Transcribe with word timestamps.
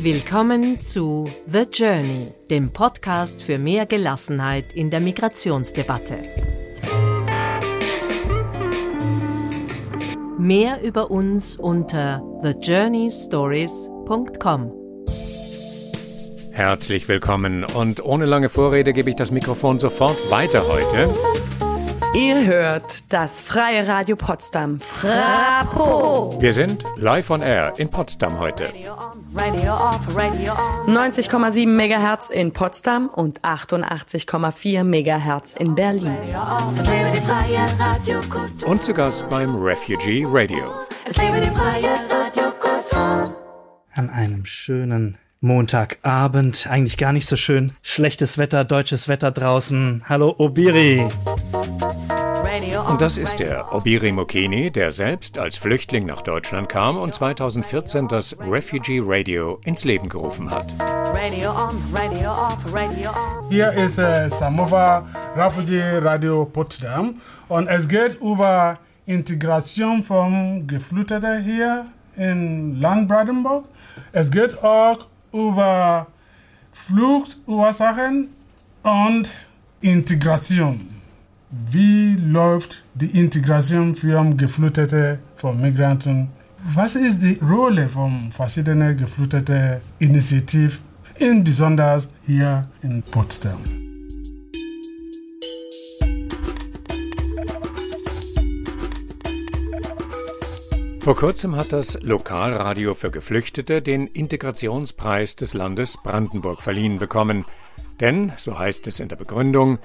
Willkommen 0.00 0.78
zu 0.78 1.28
The 1.46 1.64
Journey, 1.72 2.28
dem 2.50 2.72
Podcast 2.72 3.42
für 3.42 3.58
mehr 3.58 3.84
Gelassenheit 3.84 4.72
in 4.72 4.90
der 4.90 5.00
Migrationsdebatte. 5.00 6.14
Mehr 10.38 10.80
über 10.84 11.10
uns 11.10 11.56
unter 11.56 12.22
thejourneystories.com. 12.44 14.72
Herzlich 16.52 17.08
willkommen 17.08 17.64
und 17.64 18.04
ohne 18.04 18.26
lange 18.26 18.48
Vorrede 18.48 18.92
gebe 18.92 19.10
ich 19.10 19.16
das 19.16 19.32
Mikrofon 19.32 19.80
sofort 19.80 20.30
weiter 20.30 20.68
heute. 20.68 21.12
Ihr 22.14 22.46
hört 22.46 23.12
das 23.12 23.42
Freie 23.42 23.88
Radio 23.88 24.14
Potsdam. 24.14 24.78
Frapo. 24.80 26.40
Wir 26.40 26.52
sind 26.52 26.84
live 26.96 27.30
on 27.30 27.42
air 27.42 27.74
in 27.78 27.90
Potsdam 27.90 28.38
heute. 28.38 28.68
90,7 29.38 31.68
MHz 31.68 32.30
in 32.30 32.52
Potsdam 32.52 33.08
und 33.08 33.42
88,4 33.42 34.82
MHz 34.82 35.54
in 35.54 35.76
Berlin. 35.76 36.16
Und 38.66 38.82
zu 38.82 38.92
Gast 38.92 39.28
beim 39.28 39.54
Refugee 39.54 40.26
Radio. 40.28 40.64
An 43.94 44.10
einem 44.10 44.44
schönen 44.44 45.18
Montagabend, 45.40 46.66
eigentlich 46.68 46.98
gar 46.98 47.12
nicht 47.12 47.26
so 47.26 47.36
schön. 47.36 47.70
Schlechtes 47.82 48.38
Wetter, 48.38 48.64
deutsches 48.64 49.06
Wetter 49.06 49.30
draußen. 49.30 50.02
Hallo 50.08 50.34
Obiri. 50.36 51.06
Und 52.88 53.02
das 53.02 53.18
ist 53.18 53.38
der 53.38 53.72
Obiri 53.74 54.12
Mokini, 54.12 54.70
der 54.70 54.92
selbst 54.92 55.36
als 55.36 55.58
Flüchtling 55.58 56.06
nach 56.06 56.22
Deutschland 56.22 56.70
kam 56.70 56.96
und 56.96 57.14
2014 57.14 58.08
das 58.08 58.34
Refugee 58.40 59.00
Radio 59.04 59.60
ins 59.64 59.84
Leben 59.84 60.08
gerufen 60.08 60.50
hat. 60.50 60.72
Hier 63.50 63.72
ist 63.72 63.98
äh, 63.98 64.30
Samova 64.30 65.06
Refugee 65.36 65.98
Radio 65.98 66.46
Potsdam 66.46 67.20
und 67.48 67.68
es 67.68 67.86
geht 67.86 68.18
über 68.22 68.78
Integration 69.04 70.02
von 70.02 70.66
Geflüchteten 70.66 71.44
hier 71.44 71.84
in 72.16 72.80
Land 72.80 73.06
Brandenburg. 73.06 73.66
Es 74.12 74.30
geht 74.30 74.62
auch 74.64 75.06
über 75.32 76.06
Fluchtursachen 76.72 78.30
und 78.82 79.30
Integration. 79.82 80.97
Wie 81.50 82.14
läuft 82.16 82.84
die 82.92 83.18
Integration 83.18 83.94
für 83.94 84.22
Geflüchtete 84.36 85.18
von 85.36 85.58
Migranten? 85.58 86.28
Was 86.74 86.94
ist 86.94 87.22
die 87.22 87.40
Rolle 87.40 87.88
von 87.88 88.30
verschiedenen 88.32 88.98
geflüchteten 88.98 89.80
Initiativen, 89.98 90.80
insbesondere 91.16 92.02
hier 92.26 92.68
in 92.82 93.02
Potsdam? 93.02 93.56
Vor 101.00 101.16
kurzem 101.16 101.56
hat 101.56 101.72
das 101.72 101.98
Lokalradio 102.02 102.92
für 102.92 103.10
Geflüchtete 103.10 103.80
den 103.80 104.06
Integrationspreis 104.06 105.36
des 105.36 105.54
Landes 105.54 105.96
Brandenburg 105.96 106.60
verliehen 106.60 106.98
bekommen. 106.98 107.46
Denn, 108.00 108.34
so 108.36 108.58
heißt 108.58 108.86
es 108.86 109.00
in 109.00 109.08
der 109.08 109.16
Begründung, 109.16 109.78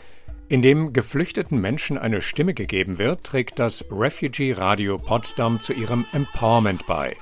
indem 0.49 0.93
geflüchteten 0.93 1.59
Menschen 1.59 1.97
eine 1.97 2.21
Stimme 2.21 2.53
gegeben 2.53 2.97
wird, 2.97 3.23
trägt 3.23 3.59
das 3.59 3.85
Refugee 3.91 4.53
Radio 4.53 4.97
Potsdam 4.97 5.61
zu 5.61 5.73
ihrem 5.73 6.05
Empowerment 6.11 6.85
bei. 6.85 7.15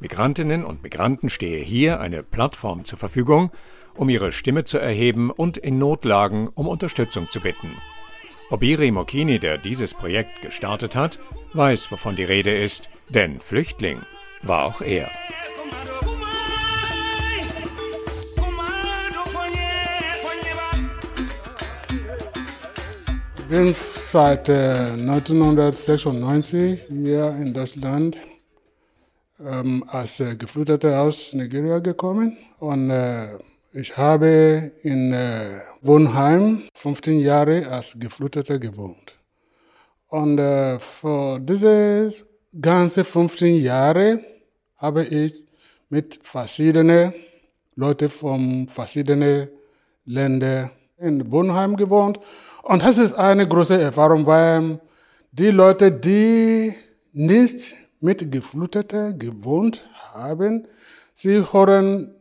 Migrantinnen 0.00 0.64
und 0.64 0.82
Migranten 0.82 1.30
stehe 1.30 1.62
hier 1.62 2.00
eine 2.00 2.22
Plattform 2.22 2.84
zur 2.84 2.98
Verfügung, 2.98 3.50
um 3.94 4.08
ihre 4.08 4.32
Stimme 4.32 4.64
zu 4.64 4.78
erheben 4.78 5.30
und 5.30 5.56
in 5.56 5.78
Notlagen 5.78 6.48
um 6.48 6.66
Unterstützung 6.66 7.30
zu 7.30 7.40
bitten. 7.40 7.70
Obiri 8.50 8.90
Mokini, 8.90 9.38
der 9.38 9.58
dieses 9.58 9.94
Projekt 9.94 10.42
gestartet 10.42 10.96
hat, 10.96 11.18
weiß, 11.54 11.90
wovon 11.90 12.16
die 12.16 12.24
Rede 12.24 12.54
ist, 12.54 12.90
denn 13.10 13.38
Flüchtling 13.38 14.00
war 14.42 14.64
auch 14.64 14.80
er. 14.80 15.10
Bin 23.54 23.72
seit 24.00 24.48
äh, 24.48 24.96
1996 24.98 26.80
hier 26.88 27.32
in 27.40 27.54
Deutschland 27.54 28.18
ähm, 29.38 29.84
als 29.86 30.18
äh, 30.18 30.34
Geflüchteter 30.34 31.00
aus 31.00 31.32
Nigeria 31.34 31.78
gekommen 31.78 32.36
und 32.58 32.90
äh, 32.90 33.38
ich 33.72 33.96
habe 33.96 34.72
in 34.82 35.12
äh, 35.12 35.60
Wohnheim 35.82 36.64
15 36.74 37.20
Jahre 37.20 37.68
als 37.68 37.96
Geflüchteter 37.96 38.58
gewohnt. 38.58 39.20
Und 40.08 40.40
äh, 40.40 40.80
für 40.80 41.38
diese 41.38 42.10
ganze 42.60 43.04
15 43.04 43.54
Jahre 43.54 44.18
habe 44.78 45.04
ich 45.04 45.44
mit 45.90 46.18
verschiedenen 46.24 47.14
Leuten 47.76 48.08
von 48.08 48.66
verschiedenen 48.66 49.46
Ländern 50.04 50.72
in 51.04 51.30
Wohnheim 51.30 51.76
gewohnt. 51.76 52.18
Und 52.62 52.82
das 52.82 52.98
ist 52.98 53.14
eine 53.14 53.46
große 53.46 53.80
Erfahrung, 53.80 54.26
weil 54.26 54.80
die 55.32 55.50
Leute, 55.50 55.92
die 55.92 56.74
nicht 57.12 57.76
mit 58.00 58.30
Geflüchteten 58.32 59.18
gewohnt 59.18 59.84
haben, 60.12 60.66
sie 61.12 61.44
hören 61.52 62.14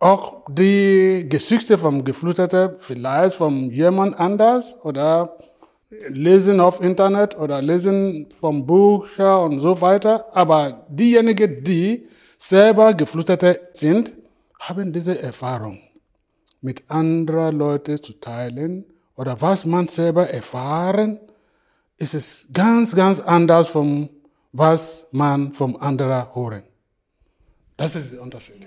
auch 0.00 0.44
die 0.48 1.26
Geschichte 1.28 1.76
vom 1.78 2.04
Geflüchteten 2.04 2.76
vielleicht 2.78 3.34
von 3.34 3.70
jemand 3.70 4.18
anders 4.18 4.76
oder 4.84 5.36
lesen 6.08 6.60
auf 6.60 6.80
Internet 6.80 7.38
oder 7.38 7.60
lesen 7.62 8.28
vom 8.40 8.66
Buch 8.66 9.06
und 9.18 9.60
so 9.60 9.80
weiter. 9.80 10.26
Aber 10.32 10.86
diejenigen, 10.88 11.64
die 11.64 12.06
selber 12.36 12.94
Geflüchtete 12.94 13.60
sind, 13.72 14.12
haben 14.58 14.92
diese 14.92 15.20
Erfahrung 15.20 15.80
mit 16.60 16.90
anderen 16.90 17.56
Leuten 17.56 18.02
zu 18.02 18.14
teilen 18.14 18.84
oder 19.16 19.40
was 19.40 19.64
man 19.64 19.88
selber 19.88 20.28
erfahren, 20.30 21.18
ist 21.96 22.14
es 22.14 22.48
ganz, 22.52 22.94
ganz 22.94 23.20
anders 23.20 23.68
vom 23.68 24.08
was 24.52 25.06
man 25.12 25.52
vom 25.52 25.76
anderen 25.76 26.34
hören. 26.34 26.62
Das 27.76 27.94
ist 27.94 28.14
der 28.14 28.22
Unterschied. 28.22 28.66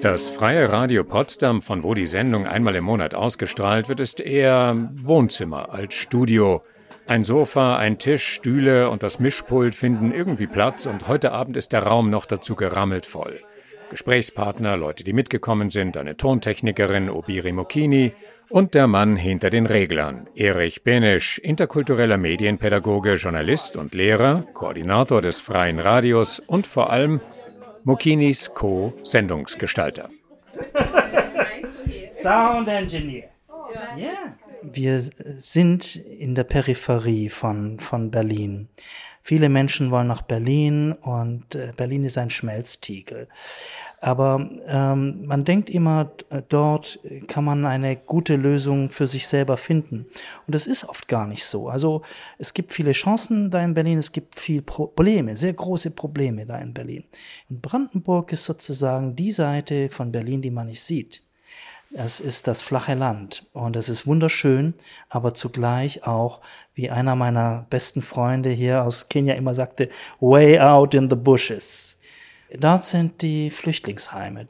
Das 0.00 0.30
Freie 0.30 0.72
Radio 0.72 1.04
Potsdam, 1.04 1.62
von 1.62 1.82
wo 1.82 1.94
die 1.94 2.06
Sendung 2.06 2.46
einmal 2.46 2.74
im 2.76 2.84
Monat 2.84 3.14
ausgestrahlt 3.14 3.88
wird, 3.88 4.00
ist 4.00 4.20
eher 4.20 4.76
Wohnzimmer 4.96 5.70
als 5.70 5.94
Studio. 5.94 6.62
Ein 7.08 7.24
Sofa, 7.24 7.78
ein 7.78 7.96
Tisch, 7.96 8.34
Stühle 8.34 8.90
und 8.90 9.02
das 9.02 9.18
Mischpult 9.18 9.74
finden 9.74 10.12
irgendwie 10.12 10.46
Platz 10.46 10.84
und 10.84 11.08
heute 11.08 11.32
Abend 11.32 11.56
ist 11.56 11.72
der 11.72 11.84
Raum 11.84 12.10
noch 12.10 12.26
dazu 12.26 12.54
gerammelt 12.54 13.06
voll. 13.06 13.40
Gesprächspartner, 13.88 14.76
Leute, 14.76 15.04
die 15.04 15.14
mitgekommen 15.14 15.70
sind, 15.70 15.96
eine 15.96 16.18
Tontechnikerin 16.18 17.08
Obiri 17.08 17.52
Mokini 17.52 18.12
und 18.50 18.74
der 18.74 18.88
Mann 18.88 19.16
hinter 19.16 19.48
den 19.48 19.64
Reglern, 19.64 20.28
Erich 20.34 20.82
Benisch, 20.82 21.38
interkultureller 21.38 22.18
Medienpädagoge, 22.18 23.14
Journalist 23.14 23.76
und 23.76 23.94
Lehrer, 23.94 24.44
Koordinator 24.52 25.22
des 25.22 25.40
Freien 25.40 25.80
Radios 25.80 26.40
und 26.40 26.66
vor 26.66 26.90
allem 26.90 27.22
Mokinis 27.84 28.52
Co-Sendungsgestalter. 28.52 30.10
Sound 32.10 32.68
Engineer. 32.68 33.30
Yeah. 33.96 34.36
Wir 34.62 35.00
sind 35.00 35.96
in 35.96 36.34
der 36.34 36.44
Peripherie 36.44 37.28
von, 37.28 37.78
von 37.78 38.10
Berlin. 38.10 38.68
Viele 39.22 39.50
Menschen 39.50 39.90
wollen 39.90 40.06
nach 40.06 40.22
Berlin 40.22 40.92
und 40.92 41.54
äh, 41.54 41.72
Berlin 41.76 42.04
ist 42.04 42.16
ein 42.16 42.30
Schmelztiegel. 42.30 43.28
Aber 44.00 44.48
ähm, 44.66 45.26
man 45.26 45.44
denkt 45.44 45.68
immer, 45.68 46.12
dort 46.48 46.98
kann 47.26 47.44
man 47.44 47.66
eine 47.66 47.96
gute 47.96 48.36
Lösung 48.36 48.88
für 48.90 49.06
sich 49.06 49.26
selber 49.26 49.56
finden. 49.56 50.06
Und 50.46 50.54
das 50.54 50.66
ist 50.66 50.88
oft 50.88 51.08
gar 51.08 51.26
nicht 51.26 51.44
so. 51.44 51.68
Also 51.68 52.02
es 52.38 52.54
gibt 52.54 52.72
viele 52.72 52.92
Chancen 52.92 53.50
da 53.50 53.62
in 53.62 53.74
Berlin, 53.74 53.98
es 53.98 54.12
gibt 54.12 54.40
viele 54.40 54.62
Probleme, 54.62 55.36
sehr 55.36 55.52
große 55.52 55.90
Probleme 55.90 56.46
da 56.46 56.58
in 56.58 56.72
Berlin. 56.72 57.04
Und 57.50 57.60
Brandenburg 57.60 58.32
ist 58.32 58.44
sozusagen 58.44 59.14
die 59.14 59.32
Seite 59.32 59.88
von 59.90 60.10
Berlin, 60.10 60.40
die 60.40 60.50
man 60.50 60.68
nicht 60.68 60.82
sieht. 60.82 61.22
Es 61.92 62.20
ist 62.20 62.46
das 62.46 62.60
flache 62.60 62.94
Land 62.94 63.46
und 63.52 63.74
es 63.74 63.88
ist 63.88 64.06
wunderschön, 64.06 64.74
aber 65.08 65.32
zugleich 65.32 66.06
auch, 66.06 66.40
wie 66.74 66.90
einer 66.90 67.16
meiner 67.16 67.66
besten 67.70 68.02
Freunde 68.02 68.50
hier 68.50 68.84
aus 68.84 69.08
Kenia 69.08 69.34
immer 69.34 69.54
sagte, 69.54 69.88
way 70.20 70.60
out 70.60 70.94
in 70.94 71.08
the 71.08 71.16
bushes. 71.16 71.98
Dort 72.58 72.84
sind 72.84 73.22
die 73.22 73.50
Flüchtlingsheime. 73.50 74.48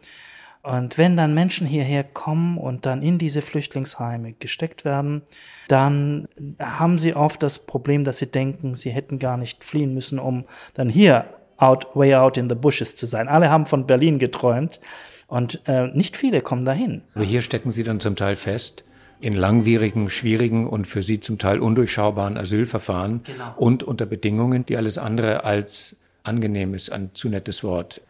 Und 0.63 0.99
wenn 0.99 1.17
dann 1.17 1.33
Menschen 1.33 1.67
hierher 1.67 2.03
kommen 2.03 2.59
und 2.59 2.85
dann 2.85 3.03
in 3.03 3.19
diese 3.19 3.41
Flüchtlingsheime 3.41 4.33
gesteckt 4.33 4.85
werden, 4.85 5.23
dann 5.69 6.29
haben 6.59 6.99
sie 6.99 7.15
oft 7.15 7.43
das 7.43 7.61
Problem, 7.61 8.03
dass 8.05 8.19
sie 8.19 8.31
denken, 8.31 8.75
sie 8.75 8.91
hätten 8.91 9.21
gar 9.21 9.37
nicht 9.37 9.63
fliehen 9.63 9.95
müssen, 9.95 10.19
um 10.19 10.45
dann 10.75 10.89
hier 10.89 11.38
out, 11.59 11.87
way 11.95 12.15
out 12.15 12.37
in 12.37 12.49
the 12.49 12.55
bushes 12.55 12.97
zu 12.97 13.07
sein. 13.07 13.29
Alle 13.29 13.51
haben 13.51 13.67
von 13.67 13.87
Berlin 13.87 14.19
geträumt 14.19 14.81
und 15.27 15.61
äh, 15.67 15.89
nicht 15.89 16.17
viele 16.17 16.41
kommen 16.41 16.65
dahin. 16.65 17.03
Aber 17.15 17.25
hier 17.25 17.43
stecken 17.43 17.71
sie 17.71 17.83
dann 17.83 18.01
zum 18.01 18.17
Teil 18.17 18.37
fest 18.37 18.85
in 19.21 19.35
langwierigen, 19.35 20.11
schwierigen 20.11 20.69
und 20.69 20.87
für 20.87 21.03
sie 21.03 21.21
zum 21.21 21.39
Teil 21.39 21.59
undurchschaubaren 21.59 22.37
Asylverfahren 22.37 23.23
genau. 23.25 23.55
und 23.57 23.83
unter 23.83 24.07
Bedingungen, 24.07 24.65
die 24.65 24.77
alles 24.77 24.97
andere 24.97 25.45
als 25.45 25.97
angenehm 26.23 26.75
ist, 26.75 26.91
ein 26.93 27.11
zu 27.15 27.29
nettes 27.29 27.65
Wort, 27.65 28.01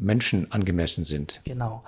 Menschen 0.00 0.50
angemessen 0.50 1.04
sind. 1.04 1.42
Genau. 1.44 1.84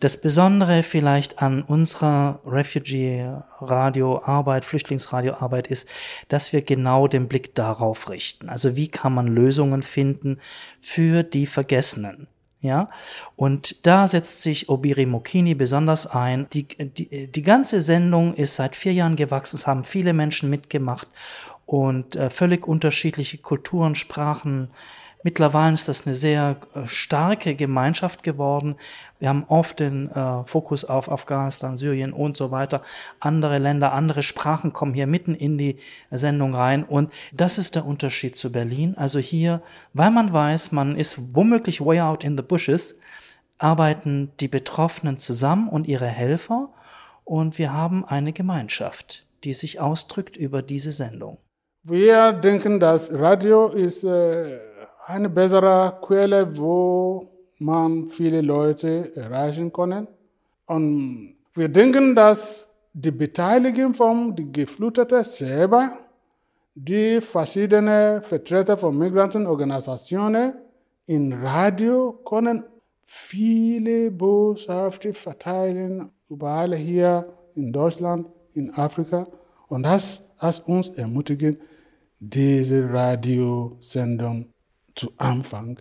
Das 0.00 0.20
Besondere 0.20 0.82
vielleicht 0.82 1.40
an 1.40 1.62
unserer 1.62 2.40
Refugee-Radio-Arbeit, 2.44 4.64
Flüchtlingsradio-Arbeit 4.64 5.68
ist, 5.68 5.88
dass 6.28 6.52
wir 6.52 6.62
genau 6.62 7.06
den 7.08 7.28
Blick 7.28 7.54
darauf 7.54 8.10
richten. 8.10 8.48
Also 8.48 8.76
wie 8.76 8.88
kann 8.88 9.14
man 9.14 9.28
Lösungen 9.28 9.82
finden 9.82 10.40
für 10.80 11.22
die 11.22 11.46
Vergessenen? 11.46 12.26
Ja, 12.62 12.90
und 13.34 13.84
da 13.86 14.06
setzt 14.06 14.42
sich 14.42 14.68
Obiri 14.68 15.04
Mokini 15.04 15.56
besonders 15.56 16.06
ein. 16.06 16.46
Die, 16.52 16.68
die, 16.68 17.26
die 17.26 17.42
ganze 17.42 17.80
Sendung 17.80 18.34
ist 18.34 18.54
seit 18.54 18.76
vier 18.76 18.92
Jahren 18.92 19.16
gewachsen, 19.16 19.56
es 19.56 19.66
haben 19.66 19.82
viele 19.82 20.12
Menschen 20.12 20.48
mitgemacht 20.48 21.08
und 21.72 22.16
äh, 22.16 22.28
völlig 22.28 22.68
unterschiedliche 22.68 23.38
Kulturen, 23.38 23.94
Sprachen, 23.94 24.68
Mittlerweile 25.24 25.74
ist 25.74 25.86
das 25.86 26.04
eine 26.04 26.16
sehr 26.16 26.56
äh, 26.74 26.84
starke 26.84 27.54
Gemeinschaft 27.54 28.24
geworden. 28.24 28.74
Wir 29.20 29.28
haben 29.28 29.44
oft 29.46 29.78
den 29.78 30.10
äh, 30.10 30.44
Fokus 30.46 30.84
auf 30.84 31.08
Afghanistan, 31.08 31.76
Syrien 31.76 32.12
und 32.12 32.36
so 32.36 32.50
weiter. 32.50 32.82
Andere 33.20 33.58
Länder, 33.58 33.92
andere 33.92 34.24
Sprachen 34.24 34.72
kommen 34.72 34.94
hier 34.94 35.06
mitten 35.06 35.36
in 35.36 35.58
die 35.58 35.78
Sendung 36.10 36.56
rein. 36.56 36.82
Und 36.82 37.12
das 37.30 37.56
ist 37.56 37.76
der 37.76 37.86
Unterschied 37.86 38.34
zu 38.34 38.50
Berlin. 38.50 38.96
Also 38.96 39.20
hier, 39.20 39.62
weil 39.92 40.10
man 40.10 40.32
weiß, 40.32 40.72
man 40.72 40.96
ist 40.96 41.36
womöglich 41.36 41.80
way 41.80 42.00
out 42.00 42.24
in 42.24 42.36
the 42.36 42.42
bushes, 42.42 42.98
arbeiten 43.58 44.32
die 44.40 44.48
Betroffenen 44.48 45.18
zusammen 45.18 45.68
und 45.68 45.86
ihre 45.86 46.08
Helfer. 46.08 46.70
Und 47.24 47.58
wir 47.58 47.72
haben 47.72 48.04
eine 48.04 48.32
Gemeinschaft, 48.32 49.24
die 49.44 49.54
sich 49.54 49.78
ausdrückt 49.78 50.36
über 50.36 50.62
diese 50.62 50.90
Sendung. 50.90 51.38
Wir 51.84 52.32
denken, 52.32 52.78
dass 52.78 53.12
Radio 53.12 53.68
ist 53.68 54.04
äh 54.04 54.72
eine 55.06 55.28
bessere 55.28 55.98
Quelle, 56.00 56.56
wo 56.56 57.28
man 57.58 58.08
viele 58.08 58.40
Leute 58.40 59.14
erreichen 59.16 59.72
kann. 59.72 60.06
Und 60.66 61.34
wir 61.54 61.68
denken, 61.68 62.14
dass 62.14 62.70
die 62.92 63.10
Beteiligung 63.10 63.94
von 63.94 64.34
den 64.34 64.52
Geflüchteten 64.52 65.22
selber, 65.22 65.98
die 66.74 67.20
verschiedenen 67.20 68.22
Vertreter 68.22 68.76
von 68.76 68.96
Migrantenorganisationen 68.96 70.54
in 71.06 71.32
Radio 71.32 72.12
können 72.24 72.64
viele 73.04 74.10
Botschaften 74.10 75.12
verteilen, 75.12 76.10
überall 76.30 76.74
hier 76.74 77.26
in 77.54 77.72
Deutschland, 77.72 78.28
in 78.54 78.72
Afrika. 78.74 79.26
Und 79.68 79.82
das 79.82 80.26
hat 80.38 80.62
uns 80.66 80.88
ermutigt, 80.90 81.60
diese 82.22 82.88
Radiosendung 82.88 84.46
zu 84.94 85.12
Anfang. 85.16 85.78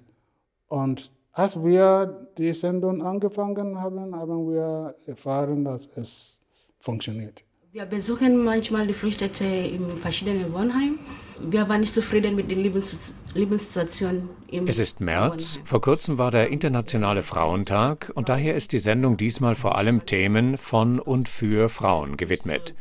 Und 0.68 1.12
als 1.34 1.56
wir 1.64 2.28
die 2.38 2.54
Sendung 2.54 3.04
angefangen 3.04 3.80
haben, 3.80 4.16
haben 4.16 4.50
wir 4.50 4.96
erfahren, 5.06 5.64
dass 5.64 5.88
es 5.96 6.40
funktioniert. 6.80 7.44
Wir 7.74 7.86
besuchen 7.86 8.44
manchmal 8.44 8.88
die 8.88 8.94
Flüchtlinge 8.94 9.68
in 9.68 9.98
verschiedenen 10.02 10.52
Wohnheimen. 10.52 11.00
Wir 11.40 11.70
waren 11.70 11.80
nicht 11.82 11.94
zufrieden 11.94 12.36
mit 12.36 12.52
der 12.52 12.58
Lebenssituation. 12.58 14.30
es 14.68 14.80
ist 14.80 15.00
März. 15.00 15.60
Vor 15.64 15.80
kurzem 15.80 16.18
war 16.18 16.32
der 16.32 16.50
Internationale 16.50 17.22
Frauentag 17.24 18.12
und 18.16 18.30
daher 18.30 18.56
ist 18.56 18.74
die 18.74 18.80
Sendung 18.80 19.16
diesmal 19.16 19.56
vor 19.56 19.78
allem 19.78 20.06
Themen 20.06 20.58
von 20.58 21.00
und 21.00 21.30
für 21.30 21.70
Frauen 21.70 22.18
gewidmet. 22.18 22.76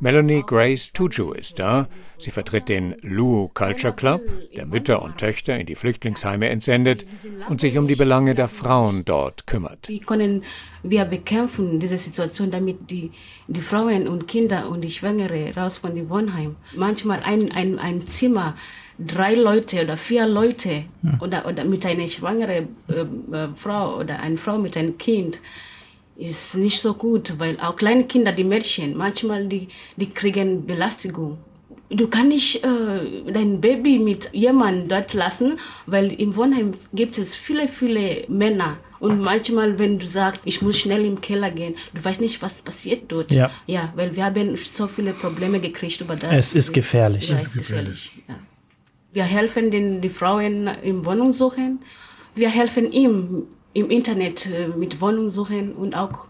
Melanie 0.00 0.42
Grace 0.46 0.92
Tuju 0.92 1.32
ist 1.32 1.58
da. 1.58 1.88
Sie 2.18 2.30
vertritt 2.30 2.68
den 2.68 2.94
Luo 3.02 3.50
Culture 3.52 3.92
Club, 3.92 4.22
der 4.54 4.66
Mütter 4.66 5.02
und 5.02 5.18
Töchter 5.18 5.58
in 5.58 5.66
die 5.66 5.74
Flüchtlingsheime 5.74 6.48
entsendet 6.48 7.04
und 7.48 7.60
sich 7.60 7.78
um 7.78 7.88
die 7.88 7.96
Belange 7.96 8.34
der 8.34 8.48
Frauen 8.48 9.04
dort 9.04 9.46
kümmert. 9.46 9.88
Wie 9.88 10.00
können 10.00 10.44
wir 10.82 11.04
bekämpfen 11.04 11.80
diese 11.80 11.98
Situation, 11.98 12.50
damit 12.50 12.90
die, 12.90 13.10
die 13.46 13.60
Frauen 13.60 14.06
und 14.06 14.28
Kinder 14.28 14.68
und 14.68 14.82
die 14.82 14.90
Schwangere 14.90 15.54
raus 15.56 15.78
von 15.78 15.94
dem 15.94 16.08
Wohnheim? 16.10 16.56
Manchmal 16.74 17.20
ein, 17.24 17.50
ein, 17.52 17.78
ein 17.78 18.06
Zimmer, 18.06 18.56
drei 18.98 19.34
Leute 19.34 19.82
oder 19.82 19.96
vier 19.96 20.26
Leute 20.26 20.84
hm. 21.02 21.20
oder, 21.20 21.46
oder 21.46 21.64
mit 21.64 21.84
einer 21.86 22.08
schwangeren 22.08 22.76
äh, 22.88 23.00
äh, 23.36 23.48
Frau 23.56 23.98
oder 23.98 24.20
einer 24.20 24.38
Frau 24.38 24.58
mit 24.58 24.76
einem 24.76 24.98
Kind 24.98 25.40
ist 26.18 26.56
nicht 26.56 26.80
so 26.80 26.94
gut, 26.94 27.34
weil 27.38 27.58
auch 27.60 27.76
kleine 27.76 28.04
Kinder, 28.04 28.32
die 28.32 28.44
Mädchen, 28.44 28.96
manchmal 28.96 29.46
die, 29.46 29.68
die 29.96 30.10
kriegen 30.10 30.66
Belastung. 30.66 31.38
Du 31.90 32.08
kannst 32.08 32.28
nicht 32.28 32.64
äh, 32.64 33.32
dein 33.32 33.60
Baby 33.60 33.98
mit 33.98 34.28
jemandem 34.32 34.88
dort 34.88 35.14
lassen, 35.14 35.58
weil 35.86 36.12
im 36.12 36.36
Wohnheim 36.36 36.74
gibt 36.92 37.16
es 37.16 37.34
viele, 37.34 37.68
viele 37.68 38.24
Männer. 38.28 38.76
Und 39.00 39.20
manchmal, 39.20 39.78
wenn 39.78 40.00
du 40.00 40.06
sagst, 40.08 40.40
ich 40.44 40.60
muss 40.60 40.80
schnell 40.80 41.04
im 41.04 41.20
Keller 41.20 41.52
gehen, 41.52 41.76
du 41.94 42.04
weißt 42.04 42.20
nicht, 42.20 42.42
was 42.42 42.60
passiert 42.62 43.04
dort. 43.08 43.30
Ja, 43.30 43.50
ja 43.66 43.92
weil 43.94 44.14
wir 44.16 44.24
haben 44.24 44.56
so 44.56 44.88
viele 44.88 45.12
Probleme 45.12 45.60
gekriegt 45.60 46.00
über 46.00 46.16
das. 46.16 46.34
Es 46.34 46.54
ist 46.54 46.72
gefährlich. 46.72 47.28
Ja, 47.28 47.36
es 47.36 47.46
ist 47.46 47.54
gefährlich. 47.54 48.10
Ja. 48.28 48.34
Wir 49.12 49.22
helfen 49.22 49.70
den 49.70 50.00
die 50.00 50.10
Frauen 50.10 50.68
im 50.82 51.06
Wohnung 51.06 51.32
suchen. 51.32 51.78
Wir 52.34 52.50
helfen 52.50 52.92
ihm 52.92 53.46
im 53.72 53.90
Internet 53.90 54.46
äh, 54.46 54.68
mit 54.68 55.00
Wohnung 55.00 55.30
suchen 55.30 55.74
und 55.74 55.96
auch 55.96 56.26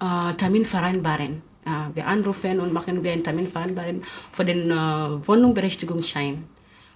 äh, 0.00 0.34
Termin 0.34 0.64
vereinbaren. 0.64 1.42
Äh, 1.64 1.94
wir 1.94 2.06
anrufen 2.06 2.60
und 2.60 2.72
machen 2.72 3.02
wir 3.02 3.12
einen 3.12 3.24
Termin 3.24 3.48
vereinbaren 3.48 4.02
für 4.32 4.44
den 4.44 4.70
äh, 4.70 4.74
Wohnungsberechtigungsschein. 4.74 6.44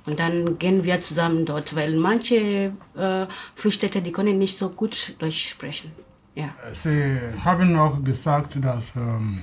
Und 0.07 0.19
dann 0.19 0.59
gehen 0.59 0.85
wir 0.85 1.01
zusammen 1.01 1.47
dort, 1.47 1.75
weil 1.75 1.97
manche 1.97 2.73
äh, 2.97 3.27
Flüchtlinge, 3.55 4.03
die 4.03 4.13
können 4.13 4.39
nicht 4.39 4.59
so 4.59 4.69
gut 4.69 5.17
Deutsch 5.19 5.49
sprechen. 5.49 5.93
Ja. 6.35 6.51
Sie 6.73 7.19
haben 7.43 7.77
auch 7.79 8.03
gesagt, 8.03 8.63
dass 8.63 8.93
ähm, 8.97 9.41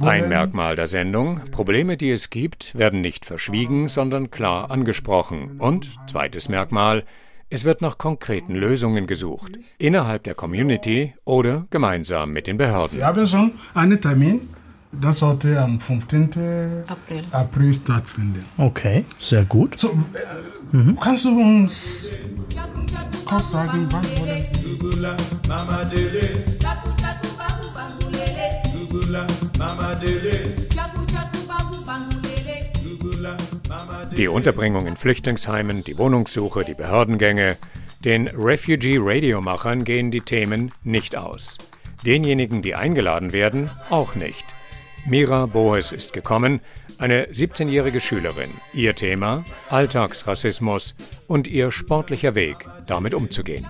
ein 0.00 0.28
Merkmal 0.28 0.76
der 0.76 0.86
Sendung, 0.86 1.40
Probleme, 1.50 1.96
die 1.96 2.10
es 2.10 2.30
gibt, 2.30 2.76
werden 2.76 3.00
nicht 3.00 3.24
verschwiegen, 3.24 3.88
sondern 3.88 4.30
klar 4.30 4.70
angesprochen. 4.70 5.58
Und 5.58 5.90
zweites 6.08 6.48
Merkmal, 6.48 7.04
es 7.50 7.64
wird 7.64 7.80
nach 7.80 7.98
konkreten 7.98 8.54
Lösungen 8.54 9.06
gesucht, 9.06 9.52
innerhalb 9.78 10.24
der 10.24 10.34
Community 10.34 11.14
oder 11.24 11.66
gemeinsam 11.70 12.32
mit 12.32 12.46
den 12.46 12.58
Behörden. 12.58 12.98
Wir 12.98 13.06
haben 13.06 13.26
schon 13.26 13.52
einen 13.74 14.00
Termin. 14.00 14.48
Das 14.92 15.18
sollte 15.18 15.60
am 15.60 15.78
15. 15.78 16.84
April, 16.88 17.22
April 17.30 17.74
stattfinden. 17.74 18.44
Okay, 18.56 19.04
sehr 19.18 19.44
gut. 19.44 19.78
So, 19.78 19.88
äh, 19.88 20.76
mhm. 20.76 20.96
Kannst 20.98 21.24
du 21.26 21.38
uns 21.38 22.08
kurz 23.26 23.50
sagen, 23.50 23.86
was 23.90 24.20
wollen 24.20 24.44
Sie? 24.52 24.56
Die 34.16 34.28
Unterbringung 34.28 34.86
in 34.86 34.96
Flüchtlingsheimen, 34.96 35.84
die 35.84 35.98
Wohnungssuche, 35.98 36.64
die 36.64 36.74
Behördengänge. 36.74 37.56
Den 38.04 38.28
Refugee-Radiomachern 38.28 39.84
gehen 39.84 40.10
die 40.10 40.20
Themen 40.20 40.70
nicht 40.84 41.16
aus. 41.16 41.58
Denjenigen, 42.04 42.62
die 42.62 42.74
eingeladen 42.74 43.32
werden, 43.32 43.70
auch 43.90 44.14
nicht. 44.14 44.44
Mira 45.06 45.46
Boes 45.46 45.92
ist 45.92 46.12
gekommen, 46.12 46.60
eine 46.98 47.26
17-jährige 47.26 48.00
Schülerin. 48.00 48.50
Ihr 48.72 48.94
Thema 48.94 49.44
Alltagsrassismus 49.68 50.94
und 51.26 51.46
ihr 51.46 51.70
sportlicher 51.70 52.34
Weg, 52.34 52.68
damit 52.86 53.14
umzugehen. 53.14 53.66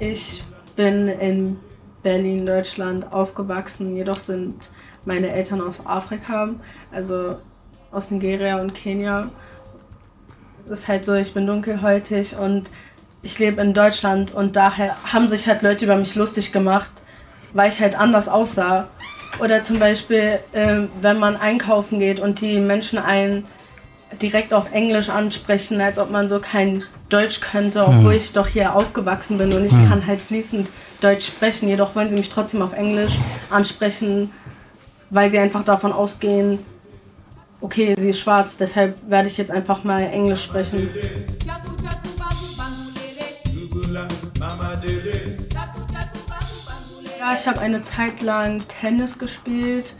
Ich 0.00 0.42
bin 0.76 1.08
in 1.08 1.56
Berlin, 2.08 2.46
Deutschland 2.46 3.12
aufgewachsen. 3.12 3.94
Jedoch 3.94 4.18
sind 4.18 4.70
meine 5.04 5.30
Eltern 5.30 5.60
aus 5.60 5.84
Afrika, 5.84 6.48
also 6.90 7.36
aus 7.92 8.10
Nigeria 8.10 8.58
und 8.62 8.72
Kenia. 8.72 9.28
Es 10.64 10.70
ist 10.70 10.88
halt 10.88 11.04
so, 11.04 11.12
ich 11.12 11.34
bin 11.34 11.46
dunkelhäutig 11.46 12.38
und 12.38 12.70
ich 13.20 13.38
lebe 13.38 13.60
in 13.60 13.74
Deutschland 13.74 14.32
und 14.32 14.56
daher 14.56 14.96
haben 15.12 15.28
sich 15.28 15.46
halt 15.46 15.60
Leute 15.60 15.84
über 15.84 15.96
mich 15.96 16.14
lustig 16.14 16.50
gemacht, 16.50 16.92
weil 17.52 17.70
ich 17.70 17.78
halt 17.78 17.94
anders 18.00 18.26
aussah. 18.30 18.88
Oder 19.38 19.62
zum 19.62 19.78
Beispiel, 19.78 20.38
äh, 20.52 20.84
wenn 21.02 21.18
man 21.18 21.36
einkaufen 21.36 21.98
geht 21.98 22.20
und 22.20 22.40
die 22.40 22.58
Menschen 22.58 22.98
einen 22.98 23.44
direkt 24.20 24.54
auf 24.54 24.72
Englisch 24.72 25.10
ansprechen, 25.10 25.80
als 25.80 25.98
ob 25.98 26.10
man 26.10 26.28
so 26.28 26.40
kein 26.40 26.82
Deutsch 27.08 27.40
könnte, 27.40 27.82
obwohl 27.82 28.12
hm. 28.12 28.18
ich 28.18 28.32
doch 28.32 28.46
hier 28.46 28.74
aufgewachsen 28.74 29.38
bin 29.38 29.52
und 29.52 29.64
ich 29.64 29.72
hm. 29.72 29.88
kann 29.88 30.06
halt 30.06 30.22
fließend 30.22 30.68
Deutsch 31.00 31.26
sprechen. 31.26 31.68
Jedoch 31.68 31.94
wollen 31.94 32.08
sie 32.08 32.16
mich 32.16 32.30
trotzdem 32.30 32.62
auf 32.62 32.72
Englisch 32.72 33.18
ansprechen, 33.50 34.32
weil 35.10 35.30
sie 35.30 35.38
einfach 35.38 35.64
davon 35.64 35.92
ausgehen, 35.92 36.58
okay, 37.60 37.94
sie 37.98 38.10
ist 38.10 38.20
schwarz, 38.20 38.56
deshalb 38.56 38.96
werde 39.08 39.28
ich 39.28 39.36
jetzt 39.36 39.50
einfach 39.50 39.84
mal 39.84 40.02
Englisch 40.02 40.42
sprechen. 40.42 40.90
Ja, 47.18 47.34
ich 47.34 47.46
habe 47.46 47.60
eine 47.60 47.82
Zeit 47.82 48.22
lang 48.22 48.66
Tennis 48.68 49.18
gespielt 49.18 49.96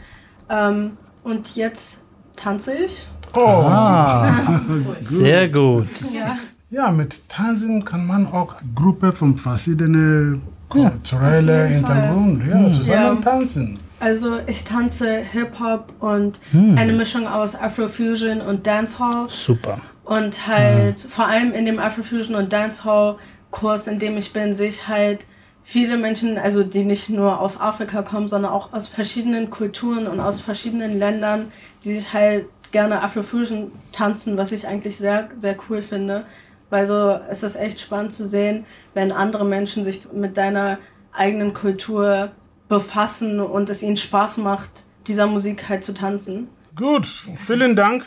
ähm, 0.49 0.97
und 1.23 1.55
jetzt 1.55 1.97
tanze 2.35 2.75
ich. 2.75 3.07
Oh, 3.33 3.39
ah, 3.39 4.61
sehr 4.99 5.49
gut. 5.49 5.87
Ja. 6.13 6.37
ja, 6.69 6.91
mit 6.91 7.29
Tanzen 7.29 7.85
kann 7.85 8.07
man 8.07 8.27
auch 8.27 8.55
Gruppe 8.75 9.11
von 9.11 9.37
verschiedenen 9.37 10.41
kulturellen 10.67 11.73
Hintergründen 11.73 12.49
ja, 12.49 12.71
zusammen 12.71 13.21
ja. 13.23 13.31
tanzen. 13.31 13.79
Also 13.99 14.37
ich 14.47 14.63
tanze 14.63 15.17
Hip-Hop 15.17 15.93
und 15.99 16.39
hm. 16.51 16.77
eine 16.77 16.93
Mischung 16.93 17.27
aus 17.27 17.55
Afrofusion 17.55 18.39
und 18.41 18.65
Dancehall. 18.65 19.27
Super. 19.29 19.81
Und 20.05 20.47
halt 20.47 21.01
hm. 21.01 21.09
vor 21.09 21.27
allem 21.27 21.51
in 21.51 21.65
dem 21.65 21.79
Afrofusion 21.79 22.35
und 22.35 22.53
Dancehall-Kurs, 22.53 23.87
in 23.87 23.99
dem 23.99 24.17
ich 24.17 24.31
bin, 24.31 24.53
sehe 24.53 24.69
ich 24.69 24.87
halt 24.87 25.25
viele 25.63 25.97
Menschen, 25.97 26.37
also 26.37 26.63
die 26.63 26.85
nicht 26.85 27.09
nur 27.09 27.39
aus 27.39 27.59
Afrika 27.59 28.01
kommen, 28.01 28.29
sondern 28.29 28.51
auch 28.51 28.73
aus 28.73 28.87
verschiedenen 28.87 29.49
Kulturen 29.49 30.07
und 30.07 30.19
aus 30.19 30.41
verschiedenen 30.41 30.97
Ländern, 30.97 31.51
die 31.83 31.93
sich 31.93 32.13
halt 32.13 32.45
gerne 32.71 33.01
Afrofusion 33.01 33.71
tanzen, 33.91 34.37
was 34.37 34.51
ich 34.51 34.67
eigentlich 34.67 34.97
sehr, 34.97 35.29
sehr 35.37 35.55
cool 35.69 35.81
finde. 35.81 36.25
Weil 36.69 36.85
so 36.85 37.19
es 37.29 37.43
ist 37.43 37.55
echt 37.55 37.79
spannend 37.79 38.13
zu 38.13 38.27
sehen, 38.27 38.65
wenn 38.93 39.11
andere 39.11 39.45
Menschen 39.45 39.83
sich 39.83 40.11
mit 40.13 40.37
deiner 40.37 40.77
eigenen 41.11 41.53
Kultur 41.53 42.31
befassen 42.67 43.39
und 43.39 43.69
es 43.69 43.81
ihnen 43.81 43.97
Spaß 43.97 44.37
macht, 44.37 44.83
dieser 45.07 45.25
Musik 45.25 45.67
halt 45.67 45.83
zu 45.83 45.93
tanzen. 45.93 46.47
Gut, 46.75 47.07
vielen 47.37 47.75
Dank, 47.75 48.05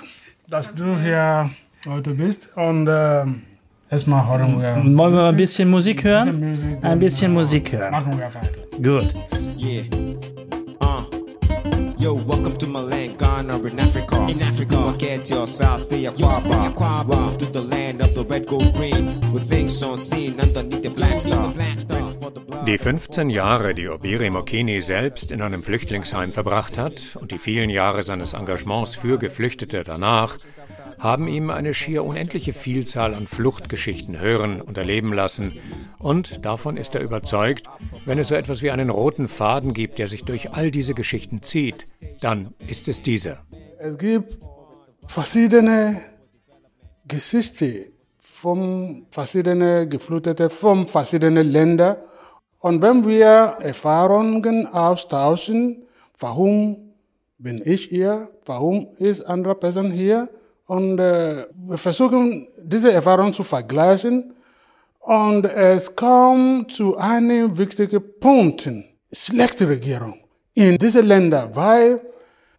dass 0.48 0.72
du 0.74 0.96
hier 0.96 1.50
heute 1.86 2.14
bist 2.14 2.56
und 2.56 2.86
äh, 2.86 3.24
erstmal 3.90 4.26
hören 4.28 4.62
wir. 4.62 4.76
Wollen 4.96 5.14
wir 5.14 5.24
ein 5.24 5.36
bisschen 5.36 5.68
Musik 5.68 6.04
hören? 6.04 6.28
Ein 6.28 6.40
bisschen 6.40 6.50
Musik, 6.50 6.84
ein 6.84 6.98
bisschen 6.98 7.32
Musik 7.32 7.72
hören. 7.72 7.90
Machen 7.90 8.18
wir 8.18 8.26
weiter. 8.26 8.40
Gut. 8.80 9.12
Yeah. 9.58 9.84
Uh. 10.80 11.04
Yo, 11.98 12.16
welcome 12.26 12.56
to 12.58 12.66
my 12.66 12.80
land, 12.80 13.18
Ghana 13.18 13.56
in 13.56 13.80
Africa. 13.80 14.01
In 14.32 14.40
Africa, 14.40 14.76
you 14.76 14.96
get 14.96 15.28
yourself, 15.28 15.80
stay 15.80 16.06
a 16.06 16.10
quaba. 16.10 16.74
Welcome 17.06 17.36
to 17.36 17.44
the 17.52 17.60
land 17.60 18.00
of 18.00 18.14
the 18.14 18.24
red, 18.24 18.46
gold, 18.46 18.72
green. 18.72 19.20
With 19.30 19.46
things 19.46 19.82
unseen 19.82 20.40
underneath 20.40 20.82
the 20.82 20.88
black 20.88 21.20
star. 21.20 21.52
Die 22.66 22.78
15 22.78 23.28
Jahre, 23.28 23.74
die 23.74 23.88
Obiri 23.88 24.30
Mokini 24.30 24.80
selbst 24.80 25.30
in 25.32 25.42
einem 25.42 25.62
Flüchtlingsheim 25.62 26.32
verbracht 26.32 26.78
hat 26.78 27.14
und 27.20 27.30
die 27.30 27.36
vielen 27.36 27.68
Jahre 27.68 28.04
seines 28.04 28.32
Engagements 28.32 28.94
für 28.94 29.18
Geflüchtete 29.18 29.84
danach, 29.84 30.38
haben 30.98 31.28
ihm 31.28 31.50
eine 31.50 31.74
schier 31.74 32.02
unendliche 32.02 32.54
Vielzahl 32.54 33.14
an 33.14 33.26
Fluchtgeschichten 33.26 34.18
hören 34.18 34.62
und 34.62 34.78
erleben 34.78 35.12
lassen. 35.12 35.58
Und 35.98 36.42
davon 36.46 36.78
ist 36.78 36.94
er 36.94 37.02
überzeugt, 37.02 37.68
wenn 38.06 38.18
es 38.18 38.28
so 38.28 38.34
etwas 38.34 38.62
wie 38.62 38.70
einen 38.70 38.88
roten 38.88 39.28
Faden 39.28 39.74
gibt, 39.74 39.98
der 39.98 40.08
sich 40.08 40.24
durch 40.24 40.52
all 40.54 40.70
diese 40.70 40.94
Geschichten 40.94 41.42
zieht, 41.42 41.84
dann 42.22 42.54
ist 42.66 42.88
es 42.88 43.02
dieser. 43.02 43.44
Es 43.84 43.98
gibt 43.98 44.38
verschiedene 45.08 46.02
Geschichten 47.08 47.86
von 48.20 49.06
verschiedenen 49.10 49.90
Geflüchteten, 49.90 50.50
von 50.50 50.86
verschiedenen 50.86 51.48
Ländern. 51.50 51.96
Und 52.60 52.80
wenn 52.80 53.04
wir 53.04 53.56
Erfahrungen 53.58 54.68
austauschen, 54.68 55.82
warum 56.20 56.92
bin 57.38 57.60
ich 57.64 57.86
hier, 57.86 58.28
warum 58.46 58.86
ist 58.98 59.22
andere 59.22 59.56
Person 59.56 59.90
hier, 59.90 60.28
und 60.66 61.00
äh, 61.00 61.46
wir 61.52 61.76
versuchen 61.76 62.46
diese 62.62 62.92
Erfahrung 62.92 63.32
zu 63.32 63.42
vergleichen, 63.42 64.32
und 65.00 65.44
es 65.44 65.96
kommt 65.96 66.70
zu 66.70 66.96
einem 66.96 67.58
wichtigen 67.58 68.00
Punkt, 68.20 68.70
schlechte 69.10 69.68
Regierung 69.68 70.20
in 70.54 70.78
diese 70.78 71.00
Länder, 71.00 71.50
weil 71.52 72.00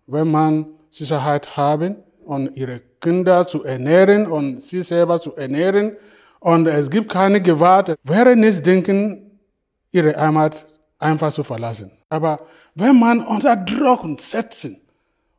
wenn 0.06 0.30
man 0.30 0.66
Sicherheit 0.94 1.58
haben 1.58 1.96
und 2.26 2.56
ihre 2.56 2.82
Kinder 3.02 3.48
zu 3.48 3.64
ernähren 3.64 4.28
und 4.28 4.62
sie 4.62 4.82
selber 4.82 5.20
zu 5.20 5.36
ernähren 5.36 5.98
und 6.40 6.68
es 6.68 6.90
gibt 6.90 7.12
keine 7.12 7.42
Gewalt, 7.42 7.96
wäre 8.04 8.36
nicht 8.36 8.66
denken, 8.66 9.40
ihre 9.92 10.16
Heimat 10.16 10.68
einfach 11.00 11.32
zu 11.32 11.44
verlassen. 11.44 11.92
Aber 12.10 12.38
wenn 12.76 13.00
man 13.00 13.26
unter 13.26 13.56
Druck 13.56 14.20
setzen 14.20 14.82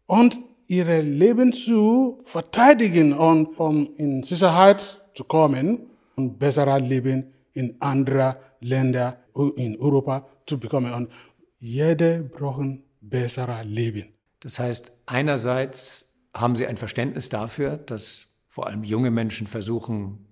und 0.07 0.39
ihre 0.67 1.01
Leben 1.03 1.53
zu 1.53 2.21
verteidigen 2.25 3.13
und 3.13 3.59
um 3.59 3.91
in 3.97 4.23
Sicherheit 4.23 5.01
zu 5.15 5.25
kommen 5.25 5.91
und 6.17 6.39
besserer 6.39 6.81
Leben 6.81 7.33
in 7.53 7.77
anderen 7.81 8.35
Ländern 8.61 9.15
in 9.57 9.79
Europa 9.79 10.27
zu 10.47 10.59
bekommen. 10.59 10.93
Und 10.93 11.11
jeder 11.59 12.19
braucht 12.21 12.79
besserer 13.01 13.63
Leben. 13.65 14.14
Das 14.45 14.61
heißt, 14.61 14.93
einerseits 15.07 16.15
haben 16.35 16.55
Sie 16.55 16.67
ein 16.67 16.77
Verständnis 16.77 17.31
dafür, 17.31 17.79
dass 17.79 18.27
vor 18.47 18.69
allem 18.69 18.85
junge 18.85 19.11
Menschen 19.11 19.47
versuchen, 19.49 20.27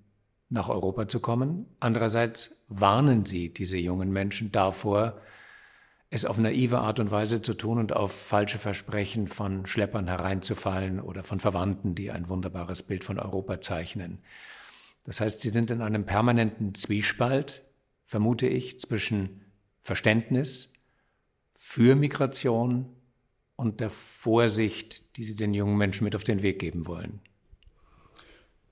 nach 0.50 0.69
Europa 0.69 1.09
zu 1.09 1.19
kommen. 1.19 1.66
Andererseits 1.81 2.62
warnen 2.69 3.25
sie 3.25 3.52
diese 3.52 3.78
jungen 3.78 4.12
Menschen 4.12 4.52
davor, 4.52 5.19
es 6.11 6.26
auf 6.26 6.37
naive 6.37 6.78
Art 6.78 7.00
und 7.00 7.11
Weise 7.11 7.40
zu 7.40 7.54
tun 7.54 7.78
und 7.78 7.95
auf 7.95 8.12
falsche 8.12 8.59
Versprechen 8.59 9.28
von 9.28 9.64
Schleppern 9.64 10.09
hereinzufallen 10.09 11.00
oder 11.00 11.25
von 11.25 11.40
Verwandten, 11.40 11.95
die 11.95 12.11
ein 12.11 12.28
wunderbares 12.28 12.83
Bild 12.83 13.02
von 13.02 13.19
Europa 13.19 13.62
zeichnen. 13.62 14.19
Das 15.04 15.23
heißt, 15.23 15.40
sie 15.40 15.49
sind 15.49 15.71
in 15.71 15.81
einem 15.81 16.04
permanenten 16.04 16.75
Zwiespalt, 16.75 17.62
vermute 18.04 18.47
ich, 18.47 18.78
zwischen 18.78 19.40
Verständnis 19.81 20.75
für 21.54 21.97
Migration 21.97 22.95
und 23.62 23.78
der 23.78 23.90
Vorsicht, 23.90 25.16
die 25.16 25.23
sie 25.23 25.37
den 25.37 25.54
jungen 25.54 25.76
Menschen 25.76 26.02
mit 26.04 26.16
auf 26.16 26.25
den 26.25 26.42
Weg 26.42 26.59
geben 26.59 26.87
wollen. 26.88 27.21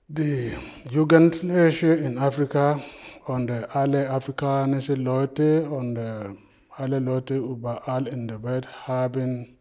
Die 0.09 0.51
Jugendlichen 0.91 1.97
in 1.97 2.17
Afrika 2.17 2.83
und 3.25 3.49
äh, 3.49 3.65
alle 3.69 4.09
afrikanischen 4.09 5.01
Leute 5.01 5.69
und 5.69 5.95
äh, 5.95 6.29
alle 6.71 6.99
Leute 6.99 7.37
überall 7.37 8.05
in 8.07 8.27
der 8.27 8.43
Welt 8.43 8.67
haben 8.87 9.57